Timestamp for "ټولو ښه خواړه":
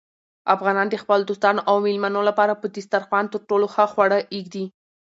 3.49-4.17